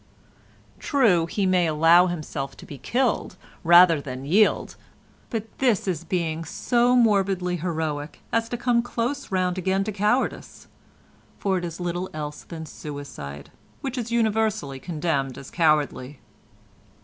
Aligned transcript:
True, 0.79 1.27
he 1.27 1.45
may 1.45 1.67
allow 1.67 2.07
himself 2.07 2.57
to 2.57 2.65
be 2.65 2.79
killed 2.79 3.37
rather 3.63 4.01
than 4.01 4.25
yield, 4.25 4.75
but 5.29 5.45
this 5.59 5.87
is 5.87 6.03
being 6.03 6.43
so 6.43 6.95
morbidly 6.95 7.57
heroic 7.57 8.19
as 8.33 8.49
to 8.49 8.57
come 8.57 8.81
close 8.81 9.31
round 9.31 9.59
again 9.59 9.83
to 9.83 9.91
cowardice; 9.91 10.65
for 11.37 11.59
it 11.59 11.65
is 11.65 11.79
little 11.79 12.09
else 12.15 12.41
than 12.45 12.65
suicide, 12.65 13.51
which 13.81 13.95
is 13.95 14.09
universally 14.11 14.79
condemned 14.79 15.37
as 15.37 15.51
cowardly. 15.51 16.19